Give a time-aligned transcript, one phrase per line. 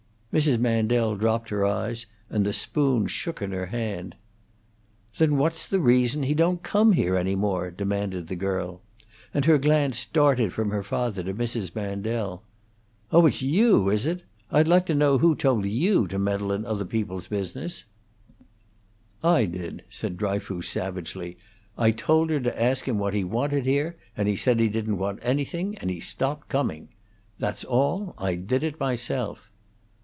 [0.33, 0.59] Mrs.
[0.59, 4.15] Mandel dropped her eyes, and the spoon shook in her hand.
[5.17, 8.79] "Then what's the reason he don't come here any more?" demanded the girl;
[9.33, 11.75] and her glance darted from her father to Mrs.
[11.75, 12.43] Mandel.
[13.11, 14.21] "Oh, it's you, is it?
[14.49, 17.83] I'd like to know who told you to meddle in other people's business?"
[19.21, 21.35] "I did," said Dryfoos, savagely.
[21.77, 24.97] "I told her to ask him what he wanted here, and he said he didn't
[24.97, 26.87] want anything, and he stopped coming.
[27.37, 28.13] That's all.
[28.17, 29.49] I did it myself."